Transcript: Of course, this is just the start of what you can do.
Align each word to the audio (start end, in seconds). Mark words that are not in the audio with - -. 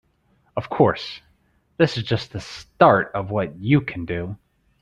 Of 0.57 0.67
course, 0.67 1.21
this 1.77 1.95
is 1.95 2.01
just 2.03 2.31
the 2.31 2.39
start 2.39 3.11
of 3.13 3.29
what 3.29 3.59
you 3.59 3.81
can 3.81 4.05
do. 4.05 4.35